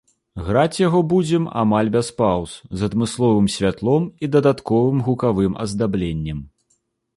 [0.45, 6.45] Граць яго будзем амаль без паўз, з адмысловым святлом і дадатковым гукавым аздабленнем.